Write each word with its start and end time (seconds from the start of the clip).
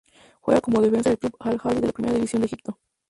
Juega 0.41 0.61
como 0.61 0.81
defensa 0.81 1.11
de 1.11 1.17
club 1.19 1.37
Al-Ahly 1.39 1.79
de 1.79 1.85
la 1.85 1.93
Primera 1.93 2.15
División 2.15 2.41
de 2.41 2.47
Egipto. 2.47 2.79